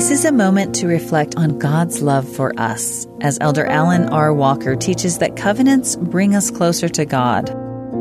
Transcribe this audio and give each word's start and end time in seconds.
This 0.00 0.12
is 0.12 0.24
a 0.24 0.32
moment 0.32 0.76
to 0.76 0.86
reflect 0.86 1.36
on 1.36 1.58
God's 1.58 2.00
love 2.00 2.26
for 2.26 2.58
us, 2.58 3.06
as 3.20 3.36
Elder 3.38 3.66
Alan 3.66 4.08
R. 4.08 4.32
Walker 4.32 4.74
teaches 4.74 5.18
that 5.18 5.36
covenants 5.36 5.94
bring 5.94 6.34
us 6.34 6.50
closer 6.50 6.88
to 6.88 7.04
God. 7.04 7.48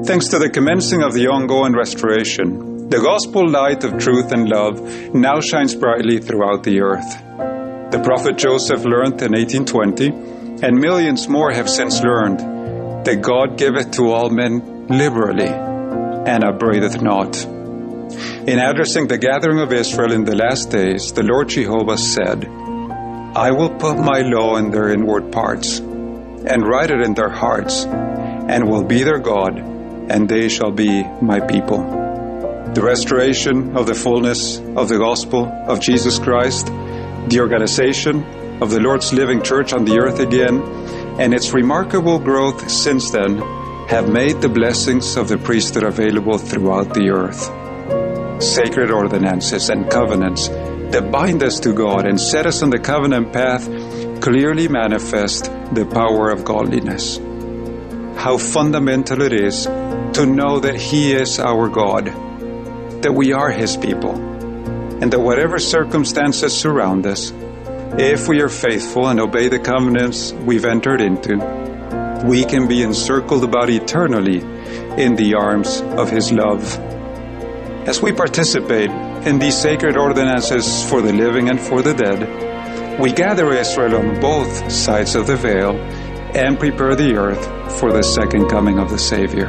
Thanks 0.06 0.30
to 0.30 0.40
the 0.40 0.50
commencing 0.50 1.04
of 1.04 1.14
the 1.14 1.28
ongoing 1.28 1.74
restoration, 1.74 2.88
the 2.88 3.02
gospel 3.02 3.46
light 3.50 3.84
of 3.84 3.98
truth 3.98 4.32
and 4.32 4.48
love 4.48 4.80
now 5.14 5.42
shines 5.42 5.76
brightly 5.76 6.20
throughout 6.20 6.64
the 6.64 6.80
earth. 6.80 7.22
The 7.92 8.02
prophet 8.02 8.38
Joseph 8.38 8.86
learned 8.86 9.22
in 9.22 9.34
1820, 9.34 10.08
and 10.66 10.80
millions 10.80 11.28
more 11.28 11.52
have 11.52 11.70
since 11.70 12.02
learned, 12.02 12.40
that 13.06 13.22
God 13.22 13.58
giveth 13.58 13.92
to 13.98 14.10
all 14.10 14.30
men 14.30 14.88
liberally, 14.88 15.50
and 15.50 16.46
upbraideth 16.46 17.02
not. 17.02 17.59
In 18.50 18.58
addressing 18.58 19.06
the 19.06 19.20
gathering 19.20 19.60
of 19.60 19.72
Israel 19.72 20.12
in 20.12 20.24
the 20.24 20.36
last 20.36 20.72
days, 20.72 21.12
the 21.12 21.22
Lord 21.22 21.50
Jehovah 21.50 22.00
said, 22.00 22.46
I 23.36 23.52
will 23.52 23.70
put 23.70 24.00
my 24.00 24.22
law 24.22 24.56
in 24.56 24.72
their 24.72 24.90
inward 24.90 25.32
parts, 25.32 25.78
and 25.78 26.68
write 26.68 26.90
it 26.90 27.00
in 27.02 27.14
their 27.14 27.30
hearts, 27.30 27.86
and 27.86 28.68
will 28.68 28.84
be 28.84 29.04
their 29.04 29.20
God, 29.20 29.60
and 29.60 30.28
they 30.28 30.50
shall 30.50 30.72
be 30.72 31.04
my 31.22 31.40
people. 31.42 31.78
The 32.74 32.82
restoration 32.82 33.78
of 33.78 33.86
the 33.86 33.94
fullness 33.94 34.58
of 34.58 34.90
the 34.90 34.98
gospel 34.98 35.46
of 35.68 35.80
Jesus 35.80 36.18
Christ, 36.18 36.66
the 37.28 37.42
organization 37.42 38.24
of 38.64 38.72
the 38.72 38.80
Lord's 38.80 39.14
living 39.14 39.44
church 39.44 39.74
on 39.74 39.86
the 39.86 40.00
earth 40.00 40.20
again, 40.20 40.60
and 41.20 41.36
its 41.36 41.54
remarkable 41.54 42.18
growth 42.18 42.68
since 42.72 43.12
then 43.12 43.38
have 43.90 44.10
made 44.10 44.42
the 44.42 44.50
blessings 44.50 45.18
of 45.18 45.28
the 45.28 45.38
priesthood 45.38 45.84
available 45.84 46.40
throughout 46.40 46.96
the 46.96 47.12
earth 47.12 47.69
sacred 48.40 48.92
ordinances 48.92 49.70
and 49.70 49.90
covenants 49.90 50.48
that 50.48 51.12
bind 51.12 51.44
us 51.44 51.60
to 51.60 51.74
God 51.74 52.08
and 52.08 52.20
set 52.20 52.46
us 52.46 52.64
on 52.64 52.70
the 52.70 52.80
covenant 52.80 53.32
path 53.32 53.66
clearly 54.22 54.68
manifest 54.68 55.46
the 55.74 55.86
power 55.86 56.30
of 56.30 56.44
godliness. 56.44 57.18
How 58.18 58.38
fundamental 58.38 59.22
it 59.22 59.34
is 59.34 59.64
to 59.66 60.26
know 60.26 60.60
that 60.60 60.76
He 60.76 61.14
is 61.14 61.40
our 61.40 61.70
God, 61.70 62.06
that 63.02 63.14
we 63.14 63.34
are 63.34 63.52
His 63.52 63.78
people, 63.78 64.12
and 64.12 65.14
that 65.14 65.20
whatever 65.20 65.60
circumstances 65.60 66.58
surround 66.58 67.06
us, 67.06 67.32
if 67.98 68.28
we 68.28 68.42
are 68.42 68.50
faithful 68.50 69.08
and 69.08 69.20
obey 69.20 69.48
the 69.48 69.60
covenants 69.60 70.34
we've 70.34 70.66
entered 70.66 71.02
into, 71.02 71.38
we 72.26 72.44
can 72.44 72.68
be 72.68 72.82
encircled 72.82 73.44
about 73.44 73.70
eternally 73.70 74.40
in 75.02 75.16
the 75.16 75.36
arms 75.36 75.82
of 75.82 76.10
His 76.10 76.32
love. 76.32 76.89
As 77.86 78.02
we 78.02 78.12
participate 78.12 78.92
in 79.26 79.40
these 79.40 79.58
sacred 79.58 79.96
ordinances 79.96 80.84
for 80.90 81.02
the 81.02 81.14
living 81.14 81.50
and 81.50 81.60
for 81.60 81.82
the 81.82 81.94
dead, 81.94 83.00
we 83.00 83.14
gather 83.14 83.54
Israel 83.54 83.96
on 83.96 84.20
both 84.20 84.70
sides 84.70 85.16
of 85.16 85.28
the 85.28 85.38
veil 85.38 85.76
and 86.36 86.60
prepare 86.60 86.96
the 86.96 87.16
earth 87.16 87.80
for 87.80 87.94
the 87.94 88.04
second 88.04 88.50
coming 88.50 88.80
of 88.80 88.90
the 88.90 89.00
Savior. 89.00 89.48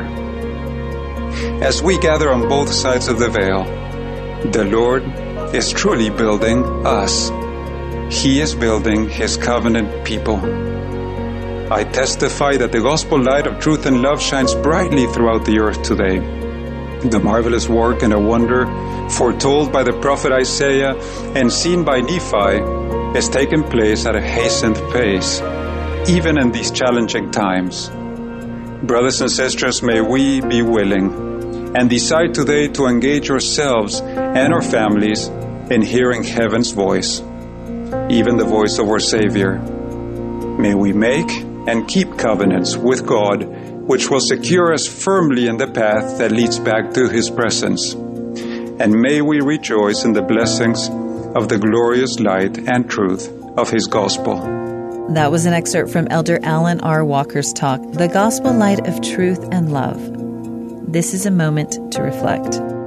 As 1.60 1.82
we 1.82 1.98
gather 1.98 2.30
on 2.30 2.48
both 2.48 2.72
sides 2.72 3.08
of 3.08 3.18
the 3.18 3.28
veil, 3.28 3.64
the 4.52 4.64
Lord 4.64 5.02
is 5.52 5.72
truly 5.72 6.08
building 6.08 6.64
us. 6.86 7.30
He 8.10 8.40
is 8.40 8.54
building 8.54 9.08
His 9.10 9.36
covenant 9.36 10.04
people. 10.04 10.38
I 11.72 11.82
testify 11.82 12.56
that 12.58 12.70
the 12.70 12.80
gospel 12.80 13.20
light 13.20 13.48
of 13.48 13.58
truth 13.58 13.86
and 13.86 14.00
love 14.02 14.22
shines 14.22 14.54
brightly 14.54 15.06
throughout 15.08 15.44
the 15.44 15.58
earth 15.58 15.82
today 15.82 16.49
the 17.02 17.18
marvelous 17.18 17.68
work 17.68 18.02
and 18.02 18.12
a 18.12 18.18
wonder 18.18 18.66
foretold 19.10 19.72
by 19.72 19.82
the 19.82 19.92
prophet 20.00 20.32
Isaiah 20.32 20.94
and 21.34 21.52
seen 21.52 21.84
by 21.84 22.00
Nephi 22.00 22.58
has 23.14 23.28
taken 23.28 23.64
place 23.64 24.06
at 24.06 24.14
a 24.14 24.20
hastened 24.20 24.76
pace, 24.92 25.40
even 26.08 26.38
in 26.38 26.52
these 26.52 26.70
challenging 26.70 27.30
times. 27.30 27.88
Brothers 28.82 29.20
and 29.20 29.30
sisters, 29.30 29.82
may 29.82 30.00
we 30.00 30.40
be 30.40 30.62
willing 30.62 31.76
and 31.76 31.88
decide 31.88 32.34
today 32.34 32.68
to 32.68 32.86
engage 32.86 33.30
ourselves 33.30 34.00
and 34.00 34.52
our 34.52 34.62
families 34.62 35.28
in 35.70 35.82
hearing 35.82 36.22
heaven's 36.22 36.72
voice, 36.72 37.20
even 38.10 38.36
the 38.36 38.46
voice 38.46 38.78
of 38.78 38.88
our 38.88 38.98
Savior. 38.98 39.58
May 39.58 40.74
we 40.74 40.92
make 40.92 41.30
and 41.30 41.86
keep 41.86 42.16
covenants 42.16 42.76
with 42.76 43.06
God 43.06 43.42
which 43.90 44.08
will 44.08 44.20
secure 44.20 44.72
us 44.72 44.86
firmly 44.86 45.48
in 45.48 45.56
the 45.56 45.66
path 45.66 46.18
that 46.18 46.30
leads 46.30 46.60
back 46.60 46.94
to 46.94 47.08
His 47.08 47.28
presence. 47.28 47.92
And 47.92 48.92
may 48.92 49.20
we 49.20 49.40
rejoice 49.40 50.04
in 50.04 50.12
the 50.12 50.22
blessings 50.22 50.88
of 51.34 51.48
the 51.48 51.58
glorious 51.58 52.20
light 52.20 52.56
and 52.68 52.88
truth 52.88 53.28
of 53.58 53.68
His 53.68 53.88
gospel. 53.88 54.36
That 55.08 55.32
was 55.32 55.44
an 55.44 55.54
excerpt 55.54 55.90
from 55.90 56.06
Elder 56.08 56.38
Alan 56.44 56.80
R. 56.82 57.04
Walker's 57.04 57.52
talk, 57.52 57.80
The 57.90 58.06
Gospel 58.06 58.52
Light 58.52 58.86
of 58.86 59.02
Truth 59.02 59.48
and 59.50 59.72
Love. 59.72 59.98
This 60.92 61.12
is 61.12 61.26
a 61.26 61.32
moment 61.32 61.92
to 61.92 62.00
reflect. 62.00 62.79